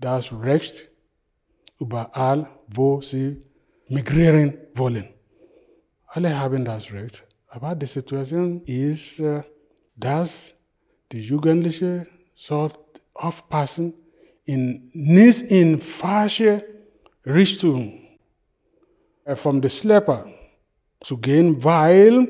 das 0.00 0.32
Recht, 0.32 0.90
überall, 1.78 2.48
wo 2.66 3.00
sie 3.00 3.38
migrieren 3.88 4.54
wollen. 4.74 5.08
Alle 6.06 6.40
haben 6.40 6.64
das 6.64 6.92
Recht. 6.92 7.24
Aber 7.46 7.76
die 7.76 7.86
Situation 7.86 8.62
ist, 8.64 9.20
äh, 9.20 9.42
dass 9.94 10.56
die 11.12 11.20
Jugendlichen 11.20 12.08
sollten 12.34 12.78
aufpassen, 13.14 13.94
in, 14.44 14.90
nicht 14.92 15.42
in 15.42 15.80
falsche 15.80 16.64
Richtung 17.24 18.00
äh, 19.24 19.36
von 19.36 19.60
der 19.60 19.68
Schlepper 19.68 20.26
zu 21.00 21.18
gehen, 21.18 21.62
weil 21.62 22.28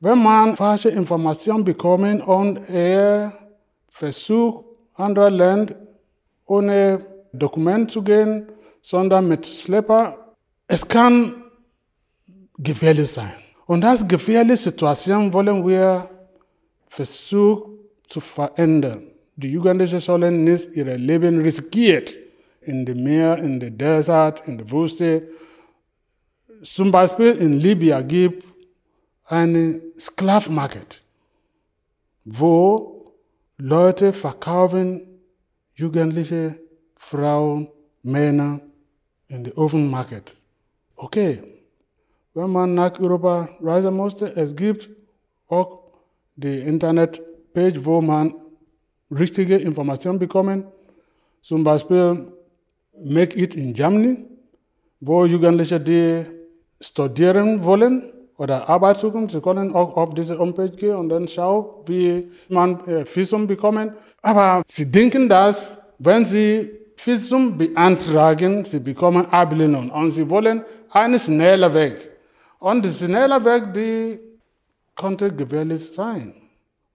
wenn 0.00 0.18
man 0.22 0.56
falsche 0.56 0.90
Informationen 0.90 1.64
bekommt 1.64 2.26
und 2.26 2.56
er 2.68 3.36
versucht, 3.88 4.64
andere 4.94 5.30
Länder 5.30 5.74
ohne 6.46 7.04
Dokument 7.32 7.90
zu 7.90 8.02
gehen, 8.02 8.46
sondern 8.80 9.28
mit 9.28 9.46
Schlepper, 9.46 10.34
es 10.66 10.86
kann 10.86 11.44
gefährlich 12.56 13.10
sein. 13.10 13.32
Und 13.66 13.82
das 13.82 14.06
gefährliche 14.06 14.56
Situation 14.56 15.32
wollen 15.32 15.66
wir 15.66 16.08
versuchen 16.88 17.78
zu 18.08 18.20
verändern. 18.20 19.02
Die 19.40 19.52
Jugendlichen 19.52 20.00
sollen 20.00 20.42
nicht 20.42 20.74
ihr 20.74 20.98
Leben 20.98 21.40
riskieren 21.40 22.06
in 22.60 22.84
dem 22.84 23.04
Meer, 23.04 23.38
in 23.38 23.60
der 23.60 23.70
Desert, 23.70 24.42
in 24.48 24.58
der 24.58 24.68
Wüste. 24.68 25.28
Zum 26.64 26.90
Beispiel 26.90 27.36
in 27.36 27.60
Libyen 27.60 28.08
gibt 28.08 28.44
einen 29.26 29.80
Sklavenmarkt, 29.96 31.04
wo 32.24 33.12
Leute 33.58 34.12
verkaufen 34.12 35.02
Jugendliche, 35.76 36.56
Frauen, 36.96 37.68
Männer 38.02 38.58
in 39.28 39.44
den 39.44 39.52
Ofenmarkt. 39.52 40.42
Okay, 40.96 41.44
wenn 42.34 42.50
man 42.50 42.74
nach 42.74 42.98
Europa 42.98 43.48
reisen 43.60 43.94
musste, 43.94 44.34
es 44.34 44.56
gibt 44.56 44.90
auch 45.46 45.84
die 46.34 46.58
Internetpage, 46.58 47.84
wo 47.84 48.00
man 48.00 48.34
richtige 49.10 49.56
Informationen 49.56 50.18
bekommt. 50.18 50.66
Zum 51.42 51.64
Beispiel 51.64 52.32
Make 53.02 53.38
It 53.38 53.54
in 53.54 53.72
Germany, 53.72 54.16
wo 55.00 55.24
Jugendliche, 55.24 55.80
die 55.80 56.24
studieren 56.80 57.64
wollen 57.64 58.12
oder 58.36 58.68
Arbeit 58.68 59.00
suchen, 59.00 59.28
sie 59.28 59.40
können 59.40 59.74
auch 59.74 59.96
auf 59.96 60.14
diese 60.14 60.38
Homepage 60.38 60.70
gehen 60.70 60.96
und 60.96 61.08
dann 61.08 61.26
schauen, 61.28 61.66
wie 61.86 62.30
man 62.48 62.86
äh, 62.86 63.04
Visum 63.04 63.46
bekommen. 63.46 63.92
Aber 64.22 64.62
sie 64.66 64.90
denken, 64.90 65.28
dass 65.28 65.78
wenn 65.98 66.24
sie 66.24 66.70
Visum 66.96 67.56
beantragen, 67.56 68.64
sie 68.64 68.80
bekommen 68.80 69.26
Ablehnung 69.26 69.90
und 69.90 70.10
sie 70.10 70.28
wollen 70.28 70.62
einen 70.90 71.18
schnellen 71.18 71.72
Weg. 71.74 72.10
Und 72.58 72.84
der 72.84 72.90
schnelle 72.90 73.44
Weg, 73.44 73.72
die 73.72 74.18
konnte 74.94 75.32
gefährlich 75.32 75.92
sein. 75.94 76.34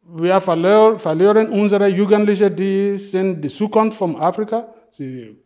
Wir 0.05 0.41
verlieren 0.41 1.49
unsere 1.49 1.87
Jugendlichen, 1.87 2.55
die 2.55 2.97
sind 2.97 3.41
die 3.41 3.49
Zukunft 3.49 3.97
von 3.97 4.15
Afrika. 4.17 4.67
Sie, 4.89 5.37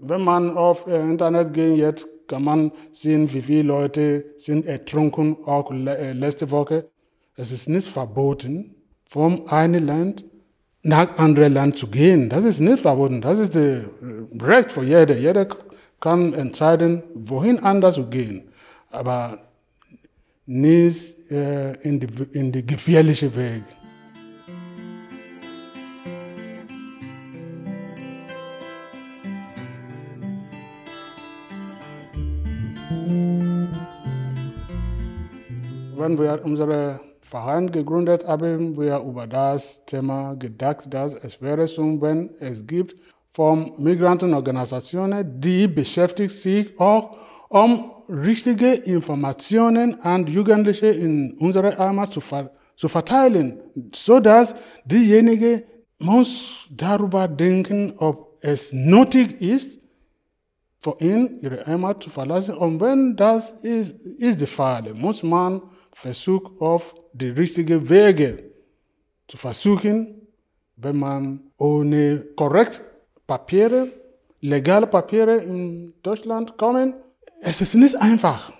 wenn 0.00 0.22
man 0.22 0.56
auf 0.56 0.86
Internet 0.86 1.52
geht 1.52 1.76
jetzt, 1.76 2.08
kann 2.28 2.44
man 2.44 2.72
sehen, 2.92 3.32
wie 3.32 3.40
viele 3.40 3.62
Leute 3.62 4.24
sind 4.36 4.66
ertrunken, 4.66 5.38
auch 5.44 5.72
äh, 5.72 6.12
letzte 6.12 6.50
Woche. 6.50 6.86
Es 7.34 7.52
ist 7.52 7.68
nicht 7.68 7.88
verboten, 7.88 8.74
vom 9.06 9.46
einen 9.48 9.86
Land 9.86 10.24
nach 10.82 11.18
anderen 11.18 11.54
Land 11.54 11.78
zu 11.78 11.88
gehen. 11.88 12.28
Das 12.28 12.44
ist 12.44 12.60
nicht 12.60 12.80
verboten. 12.80 13.20
Das 13.20 13.38
ist 13.38 13.54
das 13.54 13.62
äh, 13.62 13.82
Recht 14.40 14.70
für 14.70 14.84
jeder. 14.84 15.16
Jeder 15.16 15.48
kann 16.00 16.34
entscheiden, 16.34 17.02
wohin 17.14 17.58
anders 17.58 17.96
zu 17.96 18.06
gehen. 18.06 18.48
Aber 18.90 19.38
nicht 20.46 21.30
äh, 21.30 21.72
in, 21.82 22.00
die, 22.00 22.08
in 22.32 22.52
die 22.52 22.64
gefährliche 22.64 23.34
Wege. 23.34 23.64
Wenn 35.98 36.16
wir 36.16 36.40
unsere 36.44 37.00
Verein 37.22 37.72
gegründet 37.72 38.24
haben, 38.24 38.78
wir 38.78 39.00
über 39.00 39.26
das 39.26 39.84
Thema 39.84 40.34
gedacht, 40.34 40.94
dass 40.94 41.12
es 41.12 41.42
wäre 41.42 41.66
so, 41.66 42.00
wenn 42.00 42.30
es 42.38 42.64
gibt 42.64 42.94
von 43.32 43.72
Migrantenorganisationen, 43.78 45.40
die 45.40 45.66
beschäftigt 45.66 46.30
sich 46.30 46.78
auch 46.78 47.16
um 47.48 47.90
richtige 48.08 48.74
Informationen 48.74 50.00
an 50.02 50.28
Jugendliche 50.28 50.86
in 50.86 51.36
unserer 51.40 51.76
Heimat 51.76 52.12
zu, 52.12 52.20
ver 52.20 52.52
zu 52.76 52.86
verteilen, 52.86 53.60
so 53.92 54.20
dass 54.20 54.54
diejenigen 54.84 55.62
muss 55.98 56.68
darüber 56.70 57.26
denken, 57.26 57.94
ob 57.96 58.38
es 58.40 58.72
nötig 58.72 59.42
ist, 59.42 59.80
für 60.78 60.96
ihn 61.00 61.40
ihre 61.40 61.66
Heimat 61.66 62.04
zu 62.04 62.08
verlassen. 62.08 62.54
Und 62.54 62.80
wenn 62.80 63.16
das 63.16 63.50
ist, 63.62 63.96
ist 64.18 64.40
der 64.40 64.46
Fall, 64.46 64.94
muss 64.94 65.24
man 65.24 65.60
versuchen, 65.98 66.56
auf 66.60 66.94
die 67.12 67.30
richtigen 67.30 67.88
Wege 67.88 68.44
zu 69.26 69.36
versuchen, 69.36 70.26
wenn 70.76 70.96
man 70.96 71.40
ohne 71.58 72.20
korrekt 72.36 72.82
Papiere, 73.26 73.88
legale 74.40 74.86
Papiere 74.86 75.38
in 75.38 75.92
Deutschland 76.02 76.56
kommen, 76.56 76.94
es 77.40 77.60
ist 77.60 77.74
nicht 77.74 77.96
einfach. 77.96 78.52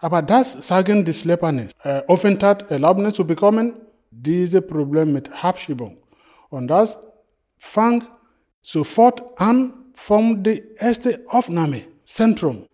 Aber 0.00 0.22
das 0.22 0.52
sagen 0.66 1.04
die 1.04 1.12
Schlepper 1.12 1.50
nicht. 1.50 1.74
Äh, 1.82 2.02
Aufenthalt, 2.06 2.70
Erlaubnis 2.70 3.14
zu 3.14 3.26
bekommen, 3.26 3.74
diese 4.10 4.62
Probleme 4.62 5.12
mit 5.12 5.44
Abschiebung. 5.44 5.96
Und 6.50 6.68
das 6.68 7.00
fängt 7.58 8.04
sofort 8.62 9.22
an 9.40 9.74
vom 9.94 10.42
ersten 10.76 11.26
Aufnahmezentrum. 11.26 12.66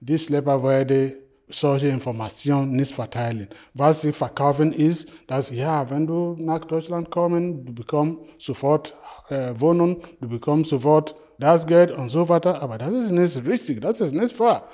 Die 0.00 0.18
Schlepper 0.18 0.62
werden 0.64 1.12
solche 1.50 1.88
Informationen 1.88 2.72
nicht 2.72 2.94
verteilen. 2.94 3.48
Was 3.74 4.02
sie 4.02 4.12
verkaufen 4.12 4.72
ist, 4.72 5.08
dass 5.26 5.50
ja, 5.50 5.88
wenn 5.90 6.06
du 6.06 6.36
nach 6.38 6.64
Deutschland 6.64 7.10
kommst, 7.10 7.68
du 7.68 7.74
bekommst 7.74 8.18
sofort 8.38 8.94
äh, 9.28 9.52
Wohnung, 9.58 10.02
du 10.20 10.28
bekommst 10.28 10.70
sofort 10.70 11.14
das 11.38 11.66
Geld 11.66 11.90
und 11.90 12.08
so 12.08 12.28
weiter. 12.28 12.62
Aber 12.62 12.78
das 12.78 12.92
ist 12.92 13.10
nicht 13.10 13.46
richtig, 13.46 13.80
das 13.80 14.00
ist 14.00 14.14
nicht 14.14 14.38
wahr. 14.38 14.64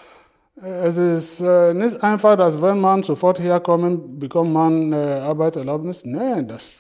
Es 0.63 0.97
ist 0.97 1.41
äh, 1.41 1.75
nicht 1.75 2.03
einfach, 2.03 2.37
dass 2.37 2.61
wenn 2.61 2.81
man 2.81 3.03
sofort 3.03 3.39
herkommt, 3.39 4.19
bekommt 4.19 4.53
man 4.53 4.93
äh, 4.93 4.97
Arbeitserlaubnis. 4.97 6.03
Nein, 6.05 6.49
das, 6.49 6.77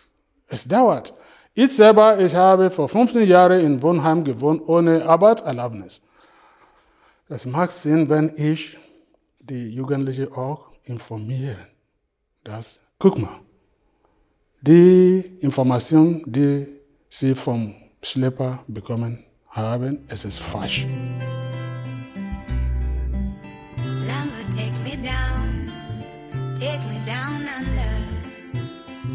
es 0.48 0.66
dauert. 0.66 1.12
Ich 1.52 1.74
selber, 1.74 2.18
ich 2.18 2.34
habe 2.34 2.70
vor 2.70 2.88
15 2.88 3.26
Jahren 3.26 3.60
in 3.60 3.82
Wohnheim 3.82 4.24
gewohnt 4.24 4.62
ohne 4.66 5.04
Arbeitserlaubnis. 5.06 6.00
Es 7.28 7.44
macht 7.44 7.72
Sinn, 7.72 8.08
wenn 8.08 8.32
ich 8.36 8.78
die 9.48 9.68
Jugendlichen 9.68 10.32
auch 10.32 10.72
informiere. 10.84 11.56
Das, 12.44 12.80
guck 12.98 13.18
mal, 13.18 13.40
die 14.60 15.38
Information, 15.40 16.22
die 16.26 16.66
sie 17.08 17.34
vom 17.34 17.74
Schlepper 18.02 18.64
bekommen 18.66 19.24
haben, 19.48 20.00
es 20.08 20.24
ist 20.24 20.38
falsch. 20.38 20.86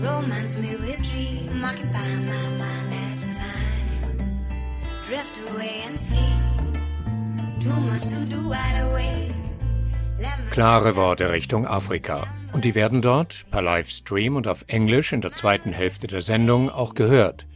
Romance 0.02 0.58
me 0.58 0.72
with 0.80 0.98
dream, 1.12 1.63
occupy 1.63 2.15
my 2.26 2.50
mind 2.58 2.91
at 2.91 3.22
a 3.22 3.34
time. 3.38 4.41
Drift 5.08 5.38
away 5.52 5.84
and 5.86 6.00
sleep. 6.00 6.20
Too 7.60 7.80
much 7.82 8.08
to 8.08 8.26
do 8.26 8.50
while 8.50 8.89
awake. 8.89 9.40
Klare 10.51 10.95
Worte 10.95 11.31
Richtung 11.31 11.65
Afrika. 11.65 12.27
Und 12.53 12.65
die 12.65 12.75
werden 12.75 13.01
dort 13.01 13.45
per 13.51 13.62
Livestream 13.62 14.36
und 14.36 14.47
auf 14.47 14.65
Englisch 14.67 15.13
in 15.13 15.21
der 15.21 15.31
zweiten 15.31 15.71
Hälfte 15.71 16.07
der 16.07 16.21
Sendung 16.21 16.69
auch 16.69 16.95
gehört. 16.95 17.47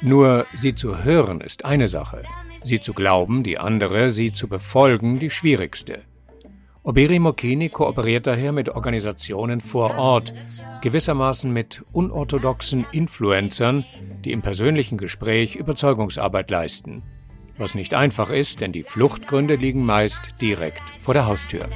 Nur 0.00 0.46
sie 0.54 0.74
zu 0.74 1.04
hören 1.04 1.40
ist 1.40 1.64
eine 1.64 1.88
Sache, 1.88 2.22
sie 2.62 2.80
zu 2.80 2.92
glauben 2.92 3.42
die 3.42 3.58
andere, 3.58 4.10
sie 4.10 4.32
zu 4.32 4.48
befolgen 4.48 5.18
die 5.18 5.30
schwierigste. 5.30 6.02
Oberi 6.82 7.18
Mokini 7.18 7.70
kooperiert 7.70 8.26
daher 8.26 8.52
mit 8.52 8.68
Organisationen 8.68 9.62
vor 9.62 9.96
Ort, 9.96 10.32
gewissermaßen 10.82 11.50
mit 11.50 11.82
unorthodoxen 11.92 12.84
Influencern, 12.92 13.84
die 14.24 14.32
im 14.32 14.42
persönlichen 14.42 14.98
Gespräch 14.98 15.56
Überzeugungsarbeit 15.56 16.50
leisten. 16.50 17.02
Was 17.56 17.76
nicht 17.76 17.94
einfach 17.94 18.30
ist, 18.30 18.60
denn 18.60 18.72
die 18.72 18.82
Fluchtgründe 18.82 19.54
liegen 19.54 19.86
meist 19.86 20.40
direkt 20.40 20.82
vor 21.00 21.14
der 21.14 21.26
Haustür. 21.26 21.68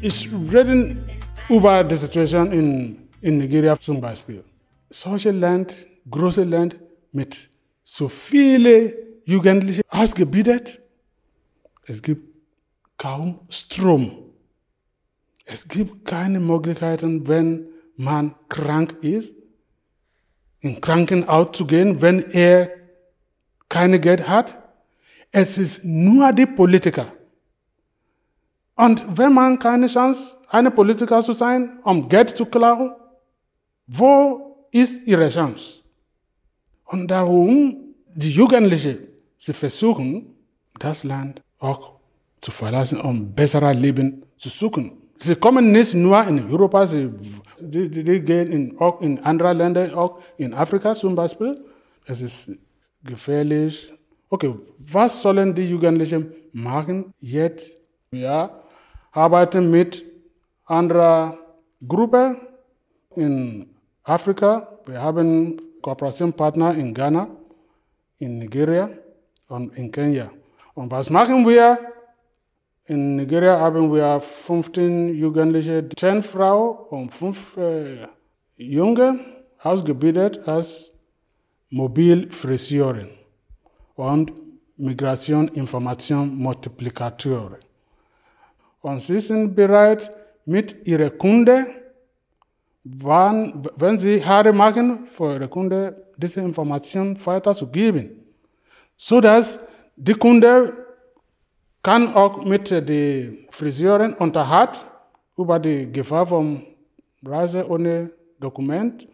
Ich 0.00 0.30
rede 0.52 0.96
über 1.48 1.82
die 1.82 1.96
Situation 1.96 2.52
in, 2.52 2.96
in 3.20 3.38
Nigeria? 3.38 3.78
Zum 3.78 4.00
Beispiel. 4.00 4.44
Solche 4.88 5.32
Land, 5.32 5.86
große 6.08 6.44
Land 6.44 6.76
mit 7.12 7.48
so 7.88 8.08
viele 8.08 8.96
Jugendliche 9.24 9.82
ausgebildet. 9.88 10.80
Es 11.84 12.02
gibt 12.02 12.34
kaum 12.98 13.38
Strom. 13.48 14.10
Es 15.44 15.68
gibt 15.68 16.04
keine 16.04 16.40
Möglichkeiten, 16.40 17.28
wenn 17.28 17.68
man 17.96 18.34
krank 18.48 18.96
ist, 19.02 19.36
in 20.60 20.80
Krankenhaus 20.80 21.56
zu 21.56 21.66
gehen, 21.66 22.02
wenn 22.02 22.32
er 22.32 22.70
keine 23.68 24.00
Geld 24.00 24.28
hat. 24.28 24.58
Es 25.30 25.56
ist 25.56 25.84
nur 25.84 26.32
die 26.32 26.46
Politiker. 26.46 27.06
Und 28.74 29.06
wenn 29.16 29.32
man 29.32 29.60
keine 29.60 29.86
Chance, 29.86 30.36
eine 30.48 30.72
Politiker 30.72 31.22
zu 31.22 31.32
sein, 31.32 31.78
um 31.84 32.08
Geld 32.08 32.36
zu 32.36 32.46
klauen, 32.46 32.96
wo 33.86 34.68
ist 34.72 35.06
ihre 35.06 35.28
Chance? 35.28 35.85
Und 36.86 37.08
darum, 37.08 37.76
die 38.14 38.30
Jugendlichen, 38.30 38.98
sie 39.38 39.52
versuchen, 39.52 40.34
das 40.78 41.04
Land 41.04 41.42
auch 41.58 41.96
zu 42.40 42.50
verlassen, 42.50 43.00
um 43.00 43.32
besseres 43.32 43.76
Leben 43.76 44.22
zu 44.36 44.48
suchen. 44.48 44.92
Sie 45.18 45.34
kommen 45.34 45.72
nicht 45.72 45.94
nur 45.94 46.26
in 46.26 46.50
Europa, 46.50 46.86
sie 46.86 47.10
die, 47.58 47.88
die 47.88 48.20
gehen 48.20 48.52
in, 48.52 48.78
auch 48.78 49.00
in 49.00 49.18
andere 49.20 49.52
Länder, 49.52 49.96
auch 49.96 50.20
in 50.36 50.52
Afrika 50.52 50.94
zum 50.94 51.14
Beispiel. 51.14 51.58
Es 52.04 52.20
ist 52.20 52.52
gefährlich. 53.02 53.92
Okay, 54.28 54.54
was 54.78 55.22
sollen 55.22 55.54
die 55.54 55.68
Jugendlichen 55.68 56.32
machen 56.52 57.12
jetzt? 57.20 57.70
Wir 58.10 58.50
arbeiten 59.12 59.70
mit 59.70 60.04
anderer 60.64 61.38
Gruppe 61.86 62.36
in 63.14 63.70
Afrika. 64.02 64.68
Wir 64.84 65.00
haben 65.00 65.60
Kooperationspartner 65.86 66.74
in 66.74 66.92
Ghana, 66.92 67.28
in 68.18 68.40
Nigeria 68.40 68.90
und 69.46 69.78
in 69.78 69.92
Kenia. 69.92 70.32
Und 70.74 70.90
was 70.90 71.08
machen 71.10 71.46
wir? 71.46 71.78
In 72.86 73.14
Nigeria 73.14 73.60
haben 73.60 73.94
wir 73.94 74.20
15 74.20 75.14
Jugendliche, 75.14 75.88
10 75.88 76.24
Frauen 76.24 76.76
und 76.88 77.14
5 77.14 77.56
äh, 77.56 78.08
Junge 78.56 79.20
ausgebildet 79.60 80.48
als 80.48 80.92
Mobilfriseurin 81.70 83.10
und 83.94 84.32
Migration-Information-Multiplikatoren. 84.76 87.58
Und 88.80 89.02
sie 89.02 89.20
sind 89.20 89.54
bereit, 89.54 90.10
mit 90.44 90.84
ihren 90.86 91.16
Kunden, 91.16 91.66
wann, 92.98 93.66
wenn 93.76 93.98
sie 93.98 94.24
Haare 94.24 94.52
machen, 94.52 95.06
für 95.12 95.34
ihre 95.34 95.48
Kunden 95.48 95.94
diese 96.16 96.40
Information 96.40 97.18
weiterzugeben, 97.24 98.24
sodass 98.96 99.58
die 99.96 100.14
Kunde 100.14 100.72
kann 101.82 102.14
auch 102.14 102.44
mit 102.44 102.70
der 102.70 103.32
Friseurin 103.50 104.14
unterhalten 104.14 104.86
über 105.36 105.58
die 105.58 105.90
Gefahr 105.90 106.26
von 106.26 106.62
Reise 107.24 107.68
ohne 107.68 108.10
Dokument 108.40 109.06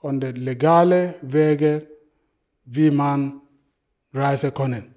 und 0.00 0.22
legale 0.22 1.14
Wege, 1.22 1.86
wie 2.64 2.90
man 2.90 3.40
reisen 4.12 4.52
kann. 4.52 4.94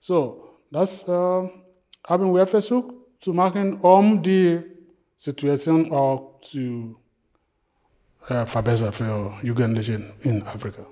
So, 0.00 0.42
das 0.70 1.06
äh, 1.08 1.12
haben 1.12 2.34
wir 2.34 2.46
versucht 2.46 2.94
zu 3.20 3.32
machen, 3.32 3.80
um 3.80 4.22
die 4.22 4.75
Situation 5.16 5.92
auch 5.92 6.40
zu 6.42 6.96
äh, 8.28 8.46
verbessern 8.46 8.92
für 8.92 9.32
Jugendliche 9.42 10.14
in 10.22 10.42
Afrika. 10.42 10.86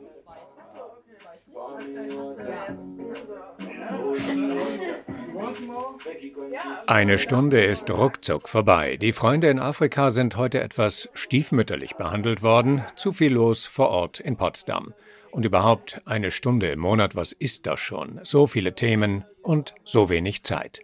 Eine 6.86 7.18
Stunde 7.18 7.64
ist 7.64 7.90
ruckzuck 7.90 8.48
vorbei. 8.48 8.96
Die 8.96 9.12
Freunde 9.12 9.48
in 9.48 9.58
Afrika 9.58 10.10
sind 10.10 10.36
heute 10.36 10.60
etwas 10.60 11.08
stiefmütterlich 11.14 11.94
behandelt 11.94 12.42
worden. 12.42 12.82
Zu 12.96 13.12
viel 13.12 13.32
los 13.32 13.66
vor 13.66 13.88
Ort 13.88 14.20
in 14.20 14.36
Potsdam. 14.36 14.94
Und 15.30 15.44
überhaupt 15.44 16.00
eine 16.04 16.30
Stunde 16.30 16.68
im 16.68 16.78
Monat, 16.78 17.16
was 17.16 17.32
ist 17.32 17.66
das 17.66 17.80
schon? 17.80 18.20
So 18.22 18.46
viele 18.46 18.74
Themen 18.74 19.24
und 19.42 19.74
so 19.84 20.08
wenig 20.08 20.44
Zeit. 20.44 20.83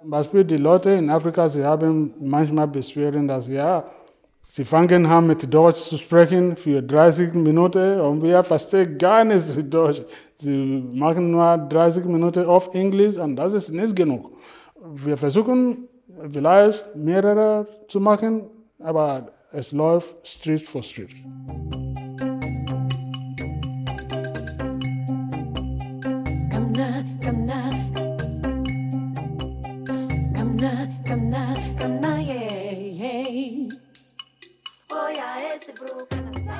Zum 0.00 0.08
Beispiel 0.08 0.44
die 0.44 0.56
Leute 0.56 0.92
in 0.92 1.10
Afrika, 1.10 1.46
sie 1.46 1.62
haben 1.62 2.14
manchmal 2.18 2.66
Beschwerden, 2.66 3.28
dass 3.28 3.46
ja, 3.48 3.84
sie 4.40 4.64
fangen 4.64 5.04
an 5.04 5.26
mit 5.26 5.52
Deutsch 5.52 5.82
zu 5.90 5.98
sprechen 5.98 6.56
für 6.56 6.82
30 6.82 7.34
Minuten 7.34 8.00
und 8.00 8.22
wir 8.22 8.42
verstehen 8.42 8.96
gar 8.96 9.24
nichts 9.24 9.54
Deutsch. 9.68 10.00
Sie 10.38 10.88
machen 10.94 11.30
nur 11.30 11.58
30 11.58 12.06
Minuten 12.06 12.46
auf 12.46 12.74
Englisch 12.74 13.18
und 13.18 13.36
das 13.36 13.52
ist 13.52 13.72
nicht 13.72 13.94
genug. 13.94 14.30
Wir 14.94 15.18
versuchen 15.18 15.86
vielleicht 16.30 16.96
mehrere 16.96 17.66
zu 17.86 18.00
machen, 18.00 18.44
aber 18.78 19.28
es 19.52 19.70
läuft 19.70 20.26
Street 20.26 20.62
for 20.62 20.82
Street. 20.82 21.10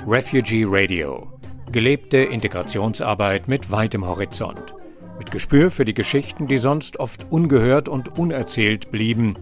Refugee 0.07 0.65
Radio. 0.67 1.39
Gelebte 1.71 2.19
Integrationsarbeit 2.19 3.47
mit 3.47 3.71
weitem 3.71 4.07
Horizont. 4.07 4.75
Mit 5.19 5.31
Gespür 5.31 5.71
für 5.71 5.85
die 5.85 5.93
Geschichten, 5.93 6.47
die 6.47 6.57
sonst 6.57 6.99
oft 6.99 7.27
ungehört 7.31 7.91
und 7.91 8.19
unerzählt 8.19 8.91
blieben, 8.91 9.35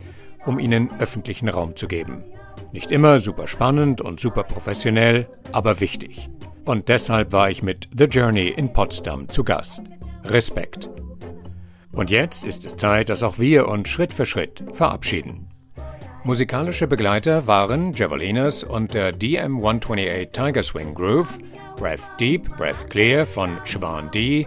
um 0.44 0.58
ihnen 0.58 0.90
öffentlichen 0.98 1.48
Raum 1.48 1.76
zu 1.76 1.86
geben. 1.86 2.24
Nicht 2.72 2.90
immer 2.90 3.20
super 3.20 3.46
spannend 3.46 4.00
und 4.00 4.18
super 4.18 4.42
professionell, 4.42 5.28
aber 5.52 5.80
wichtig. 5.80 6.30
Und 6.64 6.88
deshalb 6.88 7.30
war 7.30 7.48
ich 7.48 7.62
mit 7.62 7.88
The 7.96 8.06
Journey 8.06 8.48
in 8.48 8.72
Potsdam 8.72 9.28
zu 9.28 9.44
Gast. 9.44 9.84
Respekt. 10.24 10.88
Und 11.98 12.10
jetzt 12.10 12.44
ist 12.44 12.64
es 12.64 12.76
Zeit, 12.76 13.08
dass 13.08 13.24
auch 13.24 13.40
wir 13.40 13.66
uns 13.66 13.88
Schritt 13.88 14.12
für 14.12 14.24
Schritt 14.24 14.62
verabschieden. 14.72 15.48
Musikalische 16.22 16.86
Begleiter 16.86 17.48
waren 17.48 17.92
Javelinas 17.92 18.62
und 18.62 18.94
der 18.94 19.12
DM128 19.12 20.30
Tiger 20.30 20.62
Swing 20.62 20.94
Groove, 20.94 21.38
Breath 21.76 21.98
Deep, 22.20 22.56
Breath 22.56 22.88
Clear 22.88 23.26
von 23.26 23.58
Siobhan 23.64 24.12
D., 24.12 24.46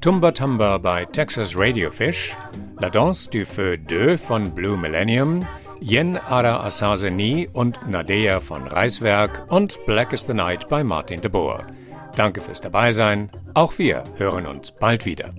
Tumba 0.00 0.32
Tumba 0.32 0.78
bei 0.78 1.04
Texas 1.04 1.56
Radiofish, 1.56 2.36
La 2.80 2.90
Danse 2.90 3.30
du 3.30 3.46
Feu 3.46 3.76
2 3.76 4.18
von 4.18 4.50
Blue 4.52 4.76
Millennium, 4.76 5.46
Yen 5.80 6.16
Ara 6.16 6.64
Asaseni 6.66 7.48
und 7.52 7.88
Nadea 7.88 8.40
von 8.40 8.66
Reiswerk 8.66 9.46
und 9.50 9.78
Black 9.86 10.12
is 10.12 10.22
the 10.22 10.34
Night 10.34 10.68
bei 10.68 10.82
Martin 10.82 11.20
de 11.20 11.30
Boer. 11.30 11.62
Danke 12.16 12.40
fürs 12.40 12.60
Dabeisein. 12.60 13.30
Auch 13.54 13.78
wir 13.78 14.02
hören 14.16 14.46
uns 14.46 14.72
bald 14.72 15.06
wieder. 15.06 15.32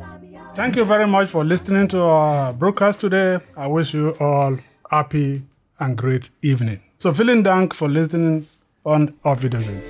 Thank 0.60 0.76
you 0.76 0.84
very 0.84 1.08
much 1.08 1.30
for 1.30 1.46
listening 1.46 1.88
to 1.88 2.02
our 2.02 2.52
broadcast 2.52 3.00
today. 3.00 3.40
I 3.56 3.66
wish 3.68 3.94
you 3.94 4.14
all 4.20 4.58
happy 4.92 5.44
and 5.80 5.96
great 5.96 6.32
evening. 6.42 6.82
So 6.98 7.14
vielen 7.14 7.44
Dank 7.46 7.74
for 7.74 7.88
listening 7.88 8.46
und 8.84 9.14
auf 9.24 9.42
Wiedersehen. 9.42 9.82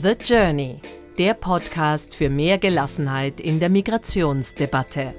The 0.00 0.14
Journey, 0.24 0.80
der 1.18 1.34
Podcast 1.34 2.14
für 2.14 2.30
mehr 2.30 2.58
Gelassenheit 2.58 3.40
in 3.40 3.58
der 3.58 3.70
Migrationsdebatte. 3.70 5.12